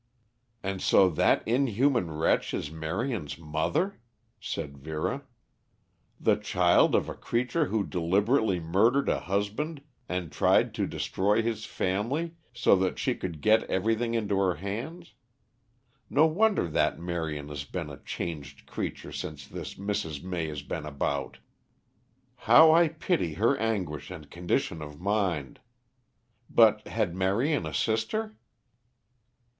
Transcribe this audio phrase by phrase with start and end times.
[0.63, 4.01] "And so that inhuman wretch is Marion's mother?"
[4.39, 5.25] said Vera.
[6.19, 11.65] "The child of a creature who deliberately murdered a husband and tried to destroy his
[11.67, 15.13] family so that she could get everything into her hands!
[16.09, 20.23] No wonder that Marion has been a changed creature since this Mrs.
[20.23, 21.37] May has been about!
[22.49, 25.59] How I pity her anguish and condition of mind!
[26.49, 28.35] But had Marion a sister?"